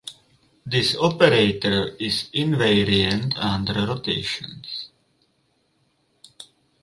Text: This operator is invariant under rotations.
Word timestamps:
This 0.65 0.95
operator 0.95 1.89
is 1.99 2.27
invariant 2.33 3.37
under 3.37 3.85
rotations. 3.85 4.89